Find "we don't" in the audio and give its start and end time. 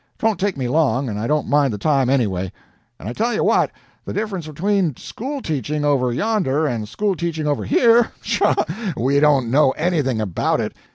8.97-9.51